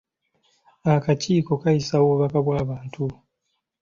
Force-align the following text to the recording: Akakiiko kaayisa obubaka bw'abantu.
Akakiiko 0.93 1.51
kaayisa 1.61 1.93
obubaka 2.03 2.37
bw'abantu. 2.45 3.03